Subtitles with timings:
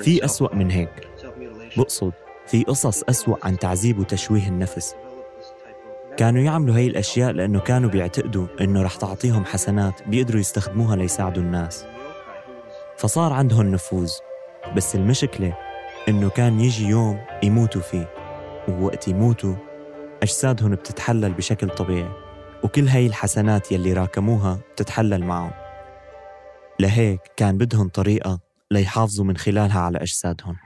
[0.00, 1.08] في أسوأ من هيك.
[1.76, 2.12] بقصد
[2.46, 4.94] في قصص أسوأ عن تعذيب وتشويه النفس.
[6.16, 11.84] كانوا يعملوا هاي الأشياء لأنه كانوا بيعتقدوا إنه رح تعطيهم حسنات بيقدروا يستخدموها ليساعدوا الناس.
[12.96, 14.12] فصار عندهم نفوذ.
[14.76, 15.56] بس المشكلة
[16.08, 18.08] إنه كان يجي يوم يموتوا فيه
[18.68, 19.54] ووقت يموتوا
[20.22, 22.23] أجسادهم بتتحلل بشكل طبيعي.
[22.64, 25.50] وكل هاي الحسنات يلي راكموها بتتحلل معهم.
[26.80, 28.40] لهيك كان بدهم طريقة
[28.70, 30.56] ليحافظوا من خلالها على أجسادهم.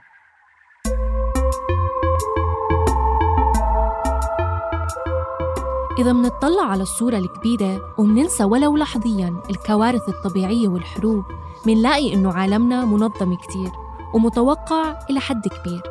[5.99, 11.25] إذا منطلع على الصورة الكبيرة ومننسى ولو لحظياً الكوارث الطبيعية والحروب
[11.67, 13.88] منلاقي إنه عالمنا منظم كتير.
[14.13, 15.81] ومتوقع إلى حد كبير.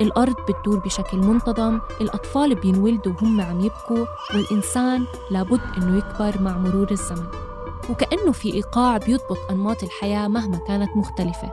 [0.00, 6.90] الأرض بتدور بشكل منتظم الأطفال بينولدوا وهم عم يبكوا والإنسان لابد إنه يكبر مع مرور
[6.90, 7.26] الزمن.
[7.90, 11.52] وكأنه في إيقاع بيضبط أنماط الحياة مهما كانت مختلفة.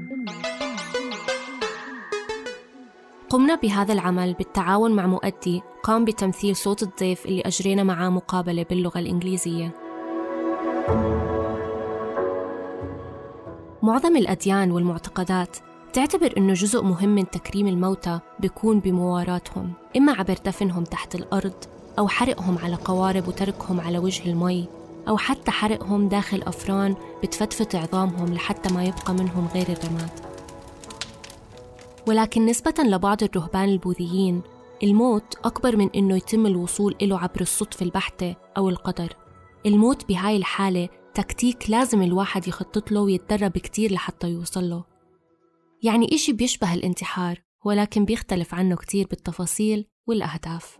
[3.31, 8.99] قمنا بهذا العمل بالتعاون مع مؤدي قام بتمثيل صوت الضيف اللي أجرينا معاه مقابلة باللغة
[8.99, 9.71] الإنجليزية.
[13.83, 15.57] معظم الأديان والمعتقدات
[15.93, 21.53] تعتبر أنه جزء مهم من تكريم الموتى بيكون بمواراتهم إما عبر دفنهم تحت الأرض
[21.99, 24.67] أو حرقهم على قوارب وتركهم على وجه المي
[25.07, 30.30] أو حتى حرقهم داخل أفران بتفتفت عظامهم لحتى ما يبقى منهم غير الرماد.
[32.07, 34.41] ولكن نسبة لبعض الرهبان البوذيين
[34.83, 39.15] الموت أكبر من إنه يتم الوصول إله عبر الصدفة البحتة أو القدر.
[39.65, 44.83] الموت بهاي الحالة تكتيك لازم الواحد يخطط له ويتدرب كتير لحتى يوصل له.
[45.83, 50.77] يعني إشي بيشبه الانتحار ولكن بيختلف عنه كتير بالتفاصيل والأهداف.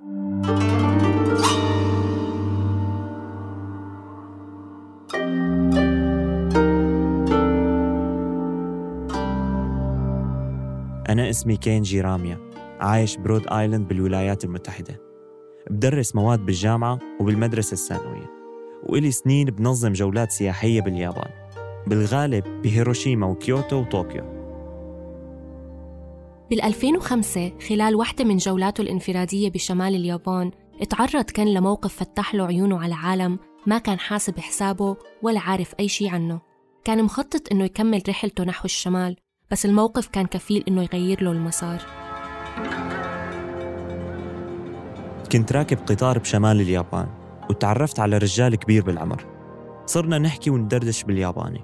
[11.11, 15.01] أنا اسمي كينجي راميا عايش برود آيلاند بالولايات المتحدة.
[15.69, 18.31] بدرس مواد بالجامعة وبالمدرسة الثانوية
[18.83, 21.31] وإلي سنين بنظم جولات سياحية باليابان
[21.87, 24.23] بالغالب بهيروشيما وكيوتو وطوكيو.
[26.49, 30.51] بال 2005 خلال واحدة من جولاته الانفرادية بشمال اليابان
[30.81, 35.87] اتعرض كان لموقف فتح له عيونه على عالم ما كان حاسب حسابه ولا عارف أي
[35.87, 36.41] شي عنه.
[36.83, 39.15] كان مخطط إنه يكمل رحلته نحو الشمال
[39.51, 41.81] بس الموقف كان كفيل إنه يغير له المسار.
[45.31, 47.07] كنت راكب قطار بشمال اليابان
[47.49, 49.25] وتعرفت على رجال كبير بالعمر.
[49.85, 51.63] صرنا نحكي وندردش بالياباني.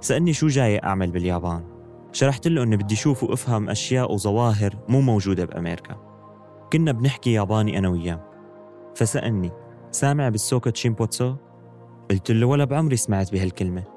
[0.00, 1.64] سألني شو جاي أعمل باليابان.
[2.12, 5.96] شرحت له أني بدي أشوف وأفهم أشياء وظواهر مو موجودة بأمريكا.
[6.72, 8.30] كنا بنحكي ياباني أنا وياه.
[8.94, 9.50] فسألني
[9.90, 11.36] سامع بالسوكوشن بوتسو؟
[12.10, 13.93] قلت له ولا بعمري سمعت بهالكلمة.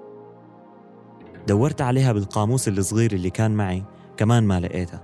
[1.47, 3.83] دورت عليها بالقاموس الصغير اللي كان معي
[4.17, 5.03] كمان ما لقيتها.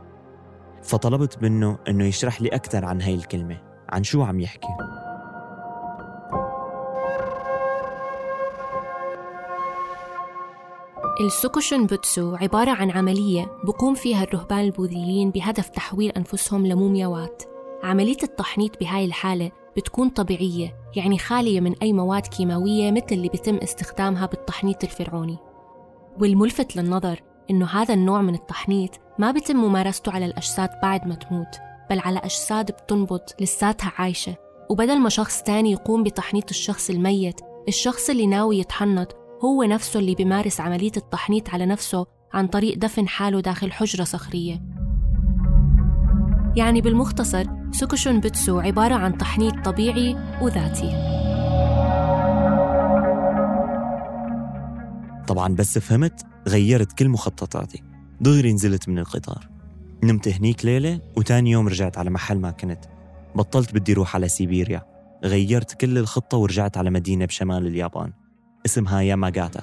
[0.84, 4.68] فطلبت منه إنه يشرح لي أكثر عن هاي الكلمة عن شو عم يحكي.
[11.22, 17.44] السوكوشن بوتسو عبارة عن عملية بقوم فيها الرهبان البوذيين بهدف تحويل أنفسهم لمومياوات.
[17.84, 23.56] عملية التحنيط بهاي الحالة بتكون طبيعية يعني خالية من أي مواد كيماوية مثل اللي بيتم
[23.56, 25.38] استخدامها بالتحنيط الفرعوني.
[26.20, 31.58] والملفت للنظر إنه هذا النوع من التحنيط ما بيتم ممارسته على الأجساد بعد ما تموت
[31.90, 34.36] بل على أجساد بتنبض لساتها عايشة.
[34.70, 40.16] وبدل ما شخص تاني يقوم بتحنيط الشخص الميت الشخص اللي ناوي يتحنط هو نفسه اللي
[40.16, 44.62] بيمارس عملية التحنيط على نفسه عن طريق دفن حاله داخل حجرة صخرية.
[46.56, 51.23] يعني بالمختصر سوكوشون بتسو عبارة عن تحنيط طبيعي وذاتي.
[55.28, 57.84] طبعا بس فهمت غيرت كل مخططاتي.
[58.22, 59.50] دغري نزلت من القطار.
[60.04, 62.86] نمت هنيك ليلة وتاني يوم رجعت على محل ما كنت.
[63.36, 64.86] بطلت بدي روح على سيبيريا.
[65.24, 68.14] غيرت كل الخطة ورجعت على مدينة بشمال اليابان.
[68.66, 69.62] اسمها ياماغاتا.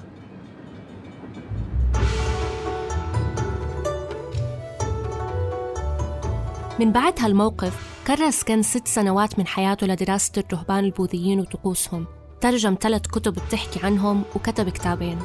[6.79, 12.05] من بعد هالموقف كرس كان ست سنوات من حياته لدراسة الرهبان البوذيين وطقوسهم.
[12.41, 15.17] ترجم ثلاث كتب بتحكي عنهم وكتب كتابين.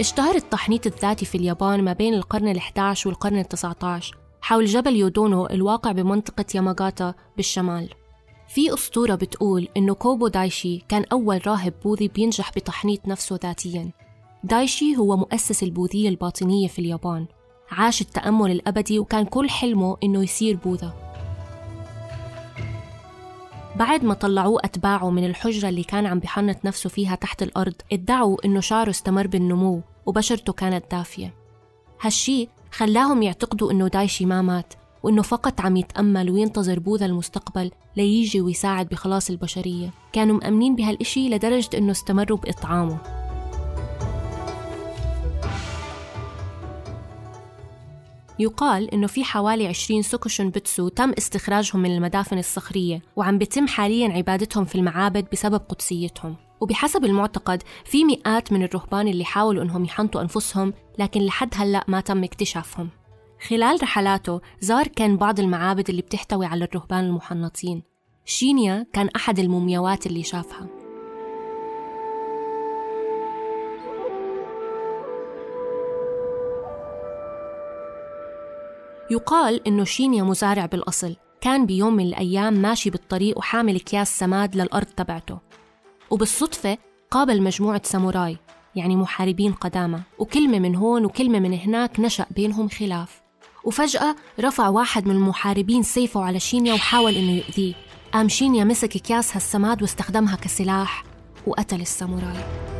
[0.00, 5.92] اشتهر التحنيط الذاتي في اليابان ما بين القرن ال11 والقرن ال19 حول جبل يودونو الواقع
[5.92, 7.88] بمنطقة ياماغاتا بالشمال.
[8.48, 13.90] في أسطورة بتقول إنه كوبو دايشي كان أول راهب بوذي بينجح بتحنيط نفسه ذاتياً.
[14.44, 17.26] دايشي هو مؤسس البوذية الباطنية في اليابان.
[17.70, 21.13] عاش التأمل الأبدي وكان كل حلمه إنه يصير بوذا.
[23.76, 28.36] بعد ما طلعوه أتباعه من الحجرة اللي كان عم بحنط نفسه فيها تحت الأرض ادعوا
[28.44, 31.34] إنه شعره استمر بالنمو وبشرته كانت دافية.
[32.00, 38.40] هالشي خلاهم يعتقدوا إنه دايشي ما مات وإنه فقط عم يتأمل وينتظر بوذا المستقبل ليجي
[38.40, 39.90] ويساعد بخلاص البشرية.
[40.12, 43.23] كانوا مأمنين بهالإشي لدرجة إنه استمروا بإطعامه.
[48.38, 54.08] يقال إنه في حوالي 20 سوكوشن بتسو تم استخراجهم من المدافن الصخرية وعم بتم حاليا
[54.08, 56.36] عبادتهم في المعابد بسبب قدسيتهم.
[56.60, 62.00] وبحسب المعتقد في مئات من الرهبان اللي حاولوا إنهم يحنطوا أنفسهم لكن لحد هلأ ما
[62.00, 62.88] تم اكتشافهم.
[63.48, 67.82] خلال رحلاته زار كان بعض المعابد اللي بتحتوي على الرهبان المحنطين.
[68.24, 70.73] شينيا كان أحد المومياوات اللي شافها.
[79.10, 81.16] يقال إنه شينيا مزارع بالأصل.
[81.40, 85.38] كان بيوم من الأيام ماشي بالطريق وحامل أكياس سماد للأرض تبعته.
[86.10, 86.78] وبالصدفة
[87.10, 88.38] قابل مجموعة ساموراي
[88.74, 93.22] يعني محاربين قدامى وكلمة من هون وكلمة من هناك نشأ بينهم خلاف.
[93.64, 97.74] وفجأة رفع واحد من المحاربين سيفه على شينيا وحاول إنه يؤذيه.
[98.12, 101.04] قام شينيا مسك أكياس هالسماد واستخدمها كسلاح
[101.46, 102.73] وقتل الساموراي.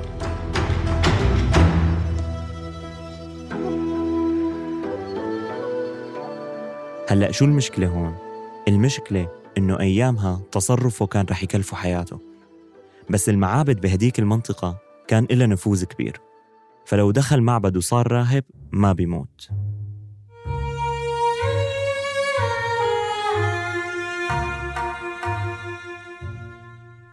[7.08, 8.16] هلأ شو المشكلة هون؟
[8.68, 9.28] المشكلة
[9.58, 12.20] إنه أيامها تصرفه كان رح يكلفه حياته.
[13.10, 14.78] بس المعابد بهديك المنطقة
[15.08, 16.20] كان إلها نفوذ كبير.
[16.84, 19.48] فلو دخل معبد وصار راهب ما بيموت.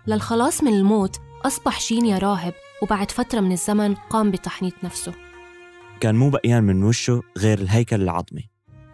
[0.08, 2.54] للخلاص من الموت أصبح شينيا راهب
[2.84, 5.14] وبعد فترة من الزمن قام بتحنيط نفسه.
[6.00, 8.51] كان مو بقيان من وشه غير الهيكل العظمي.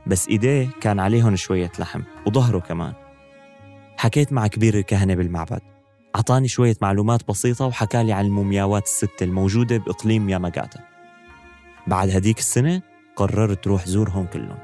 [0.07, 2.93] بس إيديه كان عليهم شوية لحم وظهره كمان.
[3.97, 5.61] حكيت مع كبير الكهنة بالمعبد.
[6.15, 10.79] أعطاني شوية معلومات بسيطة وحكى لي عن المومياوات الستة الموجودة بإقليم ياماغاتا.
[11.87, 12.81] بعد هديك السنة
[13.15, 14.57] قررت روح زورهم كلهم.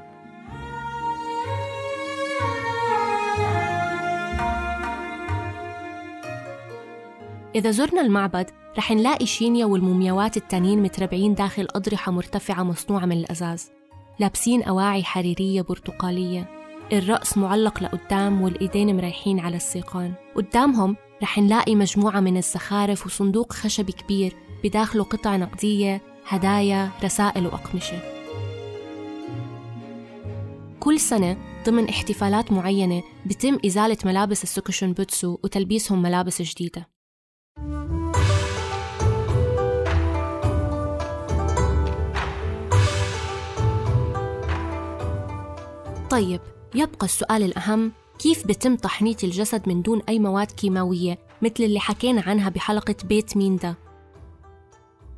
[7.54, 13.70] إذا زرنا المعبد رح نلاقي شينيا والمومياوات التانيين متربعين داخل أضرحة مرتفعة مصنوعة من الأزاز.
[14.18, 16.50] لابسين أواعي حريرية برتقالية.
[16.92, 20.14] الرأس معلق لقدام والإيدين مريحين على السيقان.
[20.34, 27.98] قدامهم رح نلاقي مجموعة من الزخارف وصندوق خشبي كبير بداخله قطع نقدية هدايا رسائل وأقمشة.
[30.80, 36.93] كل سنة ضمن احتفالات معينة بتم إزالة ملابس السوكوشن بوتسو وتلبيسهم ملابس جديدة.
[46.14, 46.40] طيب
[46.74, 52.22] يبقى السؤال الأهم كيف بتم تحنيط الجسد من دون أي مواد كيماوية مثل اللي حكينا
[52.26, 53.74] عنها بحلقة بيت مين ده؟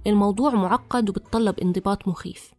[0.07, 2.53] الموضوع معقد وبتطلب انضباط مخيف.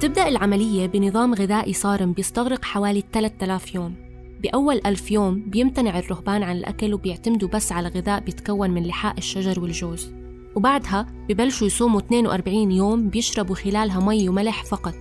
[0.00, 3.94] تبدأ العملية بنظام غذائي صارم بيستغرق حوالي 3000 يوم.
[4.42, 9.60] بأول ألف يوم بيمتنع الرهبان عن الأكل وبيعتمدوا بس على غذاء بيتكون من لحاء الشجر
[9.60, 10.27] والجوز.
[10.58, 14.94] وبعدها ببلشوا يصوموا 42 يوم بيشربوا خلالها مي وملح فقط.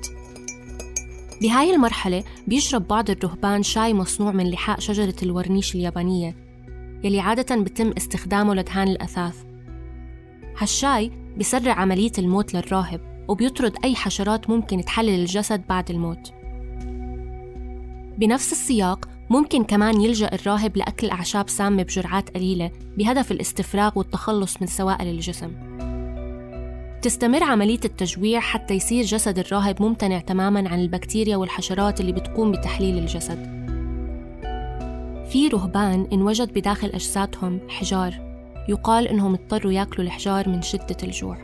[1.41, 6.35] بهاي المرحلة بيشرب بعض الرهبان شاي مصنوع من لحاء شجرة الورنيش اليابانية
[7.03, 9.43] يلي عادة بتم استخدامه لدهان الأثاث.
[10.57, 16.33] هالشاي بسرع عملية الموت للراهب وبيطرد أي حشرات ممكن تحلل الجسد بعد الموت.
[18.17, 24.67] بنفس السياق ممكن كمان يلجأ الراهب لأكل أعشاب سامة بجرعات قليلة بهدف الاستفراغ والتخلص من
[24.67, 25.51] سوائل الجسم.
[27.01, 32.97] تستمر عملية التجويع حتى يصير جسد الراهب ممتنع تماما عن البكتيريا والحشرات اللي بتقوم بتحليل
[32.97, 33.57] الجسد.
[35.29, 38.13] في رهبان انوجد بداخل أجسادهم حجار
[38.69, 41.37] يقال إنهم اضطروا ياكلوا الحجار من شدة الجوع.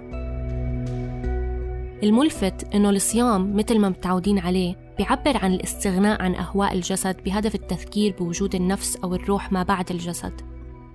[2.03, 8.15] الملفت إنه الصيام مثل ما متعودين عليه بيعبر عن الاستغناء عن أهواء الجسد بهدف التذكير
[8.19, 10.41] بوجود النفس أو الروح ما بعد الجسد.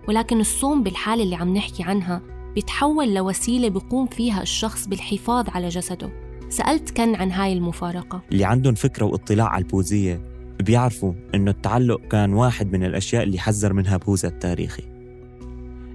[0.08, 2.22] ولكن الصوم بالحالة اللي عم نحكي عنها
[2.54, 6.10] بيتحول لوسيلة بيقوم فيها الشخص بالحفاظ على جسده.
[6.48, 8.22] سألت كان عن هاي المفارقة.
[8.32, 10.20] اللي عندهم فكرة واطلاع على البوذية
[10.60, 14.82] بيعرفوا إنه التعلق كان واحد من الأشياء اللي حذر منها بوذا التاريخي.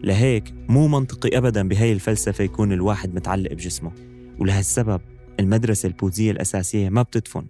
[0.03, 3.91] لهيك مو منطقي أبدا بهاي الفلسفة يكون الواحد متعلق بجسمه.
[4.39, 5.01] ولهالسبب
[5.39, 7.45] المدرسة البوذية الأساسية ما بتدفن.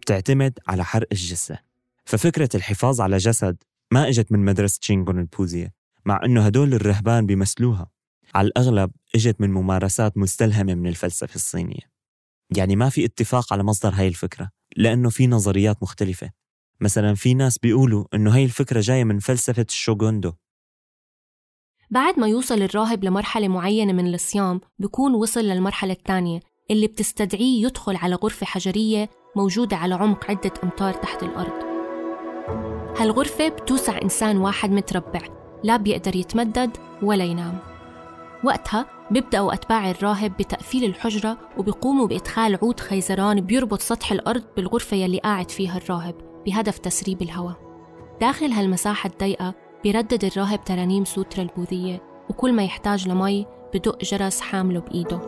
[0.00, 1.58] بتعتمد على حرق الجثة
[2.04, 3.56] ففكرة الحفاظ على جسد
[3.92, 5.72] ما إجت من مدرسة شينغون البوذية
[6.04, 7.90] مع إنه هدول الرهبان بيمثلوها.
[8.34, 11.90] على الأغلب إجت من ممارسات مستلهمة من الفلسفة الصينية.
[12.56, 16.30] يعني ما في اتفاق على مصدر هاي الفكرة لأنه في نظريات مختلفة.
[16.80, 20.32] مثلا في ناس بيقولوا إنه هاي الفكرة جاية من فلسفة الشوغوندو
[21.90, 26.40] بعد ما يوصل الراهب لمرحلة معينة من الصيام بكون وصل للمرحلة الثانية
[26.70, 31.52] اللي بتستدعيه يدخل على غرفة حجرية موجودة على عمق عدة أمتار تحت الأرض.
[32.98, 35.20] هالغرفة بتوسع إنسان واحد متربع
[35.64, 37.58] لا بيقدر يتمدد ولا ينام.
[38.44, 45.18] وقتها بيبدأوا أتباع الراهب بتقفيل الحجرة وبيقوموا بإدخال عود خيزران بيربط سطح الأرض بالغرفة يلي
[45.18, 46.14] قاعد فيها الراهب
[46.46, 47.56] بهدف تسريب الهواء.
[48.20, 54.80] داخل هالمساحة الضيقة بيردد الراهب ترانيم سوترا البوذية وكل ما يحتاج لمي بدق جرس حامله
[54.80, 55.20] بإيده.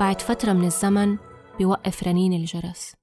[0.00, 1.16] بعد فترة من الزمن
[1.58, 2.94] بيوقف رنين الجرس.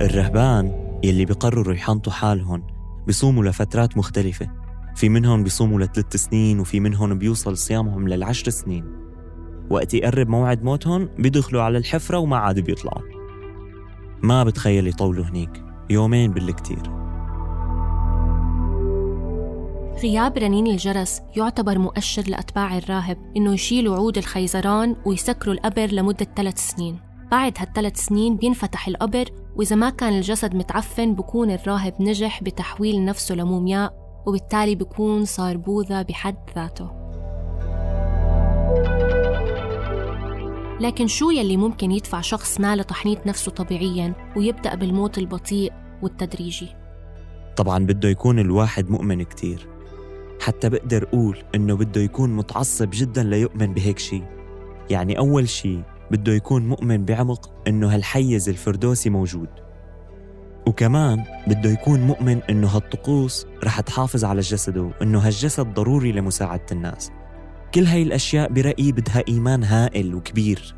[0.00, 2.66] الرهبان يلي بقرروا يحنطوا حالهم
[3.06, 4.50] بيصوموا لفترات مختلفة.
[4.96, 8.84] في منهم بيصوموا لثلاث سنين وفي منهم بيوصل صيامهم للعشر سنين.
[9.70, 13.02] وقت يقرب موعد موتهم بيدخلوا على الحفرة وما عاد بيطلعوا.
[14.22, 15.64] ما بتخيل يطولوا هنيك.
[15.90, 16.99] يومين بالكتير.
[20.02, 26.58] غياب رنين الجرس يعتبر مؤشر لأتباع الراهب إنه يشيلوا عود الخيزران ويسكروا القبر لمدة ثلاث
[26.58, 26.98] سنين.
[27.30, 29.24] بعد هالثلاث سنين بينفتح القبر
[29.56, 33.94] وإذا ما كان الجسد متعفن بكون الراهب نجح بتحويل نفسه لمومياء
[34.26, 36.90] وبالتالي بكون صار بوذا بحد ذاته.
[40.80, 46.68] لكن شو يلي ممكن يدفع شخص ما لتحنيط نفسه طبيعيا ويبدأ بالموت البطيء والتدريجي؟
[47.56, 49.79] طبعا بده يكون الواحد مؤمن كتير.
[50.40, 54.24] حتى بقدر أقول إنه بده يكون متعصب جدا ليؤمن بهيك شيء
[54.90, 59.48] يعني أول شيء بده يكون مؤمن بعمق إنه هالحيز الفردوسي موجود.
[60.66, 67.10] وكمان بده يكون مؤمن إنه هالطقوس رح تحافظ على جسده وإنه هالجسد ضروري لمساعدة الناس.
[67.74, 70.74] كل هاي الأشياء برأيي بدها إيمان هائل وكبير.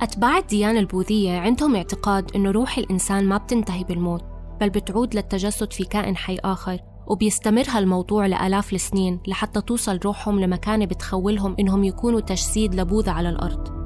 [0.00, 4.24] أتباع الديانة البوذية عندهم اعتقاد إنه روح الإنسان ما بتنتهي بالموت
[4.60, 6.93] بل بتعود للتجسد في كائن حي آخر.
[7.06, 13.84] وبيستمر هالموضوع لآلاف السنين لحتى توصل روحهم لمكانة بتخولهم إنهم يكونوا تجسيد لبوذا على الأرض.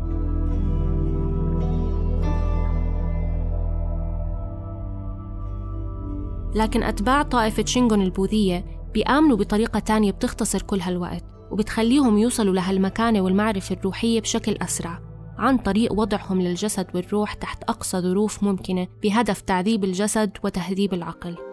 [6.54, 13.76] لكن أتباع طائفة شينغون البوذية بيآمنوا بطريقة تانية بتختصر كل هالوقت وبتخليهم يوصلوا لهالمكانة والمعرفة
[13.76, 14.98] الروحية بشكل أسرع
[15.38, 21.47] عن طريق وضعهم للجسد والروح تحت أقصى ظروف ممكنة بهدف تعذيب الجسد وتهذيب العقل.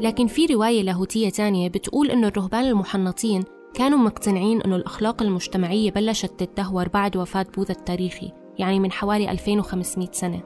[0.00, 6.30] لكن في رواية لاهوتية تانية بتقول إنه الرهبان المحنطين كانوا مقتنعين إنه الأخلاق المجتمعية بلشت
[6.38, 10.40] تتدهور بعد وفاة بوذا التاريخي يعني من حوالي 2500 سنة.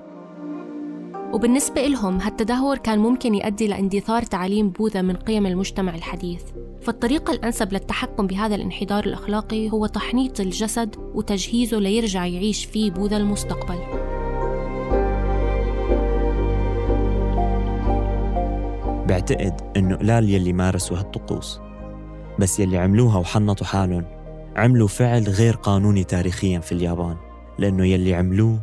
[1.33, 6.43] وبالنسبة لهم هالتدهور كان ممكن يؤدي لاندثار تعاليم بوذا من قيم المجتمع الحديث.
[6.83, 14.00] فالطريقة الأنسب للتحكم بهذا الانحدار الأخلاقي هو تحنيط الجسد وتجهيزه ليرجع يعيش فيه بوذا المستقبل.
[19.11, 21.61] بعتقد إنه قلال يلي مارسوا هالطقوس.
[22.39, 24.05] بس يلي عملوها وحنطوا حالهم
[24.57, 27.17] عملوا فعل غير قانوني تاريخيا في اليابان
[27.59, 28.61] لأنه يلي عملوه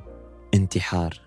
[0.54, 1.22] انتحار.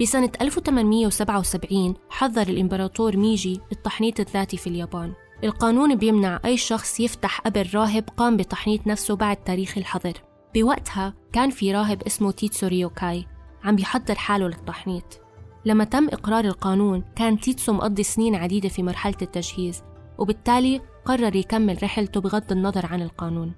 [0.00, 5.12] بسنة 1877 حظر الإمبراطور ميجي التحنيط الذاتي في اليابان.
[5.44, 10.33] القانون بيمنع أي شخص يفتح قبر راهب قام بتحنيط نفسه بعد تاريخ الحظر.
[10.54, 13.26] بوقتها كان في راهب اسمه تيتسو ريوكاي
[13.64, 15.20] عم بيحضر حاله للتحنيط.
[15.64, 19.82] لما تم إقرار القانون كان تيتسو مقضي سنين عديدة في مرحلة التجهيز
[20.18, 23.52] وبالتالي قرر يكمل رحلته بغض النظر عن القانون.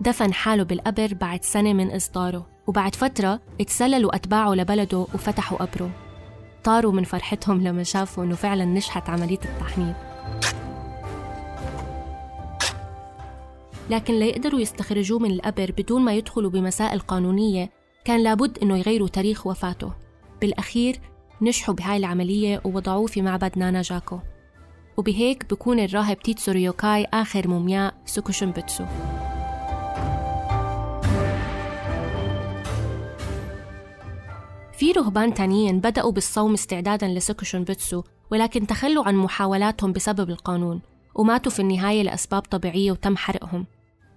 [0.00, 5.90] دفن حاله بالقبر بعد سنة من إصداره وبعد فترة اتسللوا أتباعه لبلده وفتحوا قبره.
[6.64, 9.96] طاروا من فرحتهم لما شافوا إنه فعلا نجحت عملية التحنيط.
[13.90, 17.70] لكن ليقدروا يستخرجوه من القبر بدون ما يدخلوا بمسائل قانونية
[18.04, 19.92] كان لابد إنه يغيروا تاريخ وفاته.
[20.40, 21.00] بالأخير
[21.42, 24.18] نجحوا بهاي العملية ووضعوه في معبد نانا جاكو.
[24.96, 28.84] وبهيك بكون الراهب تيتسو ريوكاي آخر مومياء سوكوشن بوتسو
[34.72, 40.80] في رهبان تانيين بدأوا بالصوم استعدادا لسكوشن بيتسو ولكن تخلوا عن محاولاتهم بسبب القانون
[41.14, 43.66] وماتوا في النهاية لأسباب طبيعية وتم حرقهم.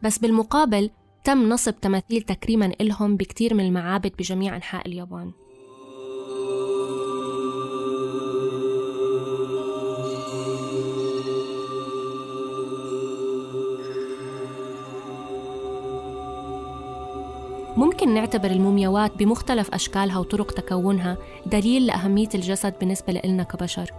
[0.03, 0.89] بس بالمقابل
[1.23, 5.31] تم نصب تماثيل تكريما إلهم بكتير من المعابد بجميع أنحاء اليابان.
[17.77, 23.91] ممكن نعتبر المومياوات بمختلف أشكالها وطرق تكونها دليل لأهمية الجسد بالنسبة لإلنا كبشر.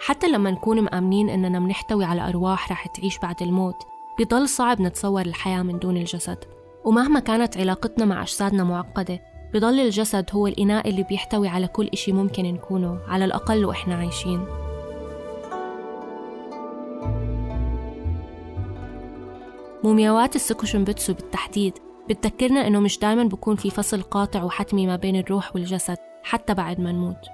[0.00, 5.20] حتى لما نكون مآمنين إننا منحتوي على أرواح رح تعيش بعد الموت بضل صعب نتصور
[5.20, 6.38] الحياة من دون الجسد.
[6.84, 9.20] ومهما كانت علاقتنا مع أجسادنا معقدة
[9.54, 14.44] بضل الجسد هو الإناء اللي بيحتوي على كل إشي ممكن نكونه على الأقل وإحنا عايشين.
[19.84, 25.54] مومياوات السكوشنبتسو بالتحديد بتذكرنا إنه مش دايما بكون في فصل قاطع وحتمي ما بين الروح
[25.54, 27.26] والجسد حتى بعد ما نموت.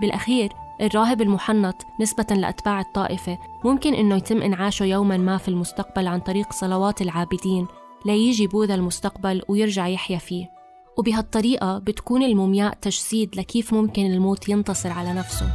[0.00, 6.20] بالأخير الراهب المحنط نسبة لأتباع الطائفة ممكن إنه يتم إنعاشه يوما ما في المستقبل عن
[6.20, 7.66] طريق صلوات العابدين
[8.06, 10.50] ليجي بوذا المستقبل ويرجع يحيا فيه.
[10.98, 15.46] وبهالطريقة بتكون المومياء تجسيد لكيف ممكن الموت ينتصر على نفسه.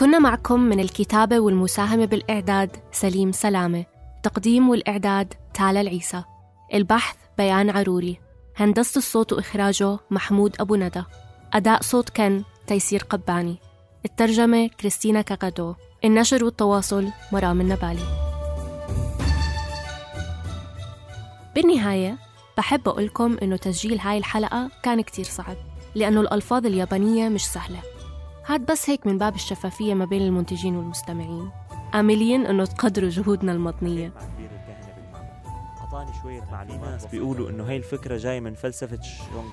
[0.00, 3.84] كنا معكم من الكتابة والمساهمة بالإعداد سليم سلامة
[4.22, 6.22] تقديم والإعداد تالا العيسى
[6.74, 8.20] البحث بيان عروري
[8.56, 11.02] هندسة الصوت وإخراجه محمود أبو ندى
[11.52, 13.58] أداء صوت كن تيسير قباني
[14.04, 18.04] الترجمة كريستينا كاكادو النشر والتواصل مرام النبالي.
[21.54, 22.18] بالنهاية
[22.58, 25.56] بحب أقولكم إنه تسجيل هاي الحلقة كان كتير صعب
[25.94, 27.89] لأنه الألفاظ اليابانية مش سهلة.
[28.50, 31.50] هاد بس هيك من باب الشفافية ما بين المنتجين والمستمعين.
[31.94, 34.12] آملين إنه تقدروا جهودنا المضنية
[35.80, 39.52] أعطاني شوية معلومات بيقولوا إنه هاي الفكرة جاية من فلسفة شونج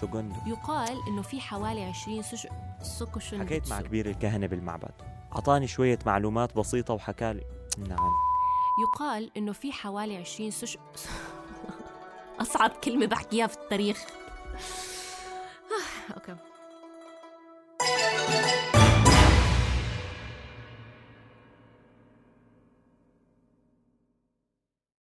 [0.00, 2.46] شوغوندو يقال إنه في حوالي 20 سش...
[2.82, 4.92] سوكوشن حكيت مع كبير الكهنة بالمعبد.
[5.32, 7.44] أعطاني شوية معلومات بسيطة وحكالي
[7.88, 8.10] نعم.
[8.82, 10.78] يقال إنه في حوالي 20 سش...
[12.40, 14.06] أصعب كلمة بحكيها في التاريخ.
[16.16, 16.45] أوكي.